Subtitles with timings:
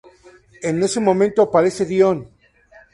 [0.63, 2.27] En ese momento aparece Dion.